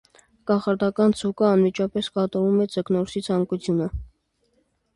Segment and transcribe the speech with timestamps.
[0.51, 3.93] Կախարդական ձուկը անմիջապես կատարում է ձկնորսի ցանկությունը։